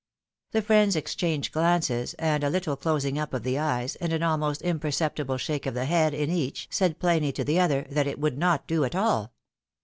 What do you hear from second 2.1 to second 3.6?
and a little closing up of the